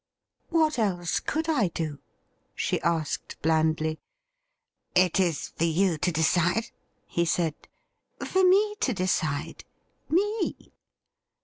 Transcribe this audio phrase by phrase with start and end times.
[0.49, 1.99] 'What else could I do?''
[2.55, 3.99] she asked blandly.'
[5.05, 6.71] It is for you to decide.?'
[7.05, 7.53] he said.'
[8.25, 9.63] For me to decide—
[10.11, 10.71] ^me